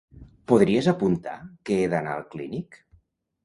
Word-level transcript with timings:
Podries 0.51 0.87
apuntar 0.93 1.37
que 1.69 1.79
he 1.83 1.87
d'anar 1.95 2.17
al 2.19 2.27
clínic? 2.35 2.85